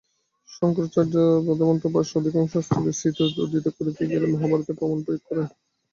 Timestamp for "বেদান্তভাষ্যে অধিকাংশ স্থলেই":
1.47-2.97